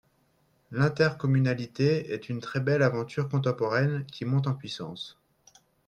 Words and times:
L’intercommunalité 0.71 2.11
est 2.11 2.27
une 2.27 2.39
très 2.39 2.59
belle 2.59 2.81
aventure 2.81 3.29
contemporaine, 3.29 4.03
qui 4.07 4.25
monte 4.25 4.47
en 4.47 4.55
puissance. 4.55 5.19